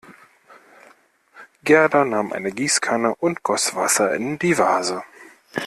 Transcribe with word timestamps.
Gerda 1.63 2.05
nahm 2.05 2.33
eine 2.33 2.51
Gießkanne 2.51 3.13
und 3.17 3.43
goss 3.43 3.75
Wasser 3.75 4.15
in 4.15 4.39
die 4.39 4.57
Vase. 4.57 5.03